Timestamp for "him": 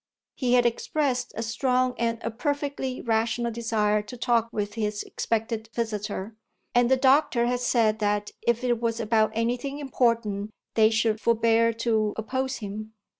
12.55-12.93